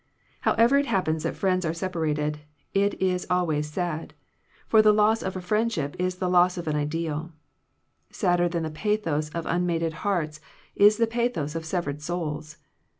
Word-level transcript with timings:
However 0.39 0.79
it 0.79 0.87
happen 0.87 1.19
that 1.19 1.35
friends 1.35 1.63
are 1.63 1.75
separated, 1.75 2.39
it 2.73 2.99
is 2.99 3.27
always 3.29 3.69
sad; 3.69 4.15
for 4.67 4.81
the 4.81 4.91
loss 4.91 5.21
of 5.21 5.35
a 5.35 5.41
friendship 5.41 5.95
is 5.99 6.15
the 6.15 6.27
loss 6.27 6.57
of 6.57 6.67
an 6.67 6.75
ideaL 6.75 7.33
Sadder 8.09 8.49
than 8.49 8.63
the 8.63 8.71
pathos 8.71 9.29
of 9.29 9.45
unmated 9.45 9.93
hearts 10.01 10.39
is 10.75 10.97
the 10.97 11.05
pathos 11.05 11.53
of 11.53 11.65
severed 11.65 12.01
souls. 12.01 12.57